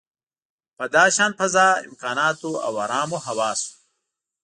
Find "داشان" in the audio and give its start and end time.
0.95-1.31